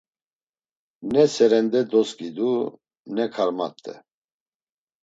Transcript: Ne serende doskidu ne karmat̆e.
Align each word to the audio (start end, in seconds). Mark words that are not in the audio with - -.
Ne 1.11 1.23
serende 1.33 1.79
doskidu 1.91 2.51
ne 3.15 3.23
karmat̆e. 3.33 3.93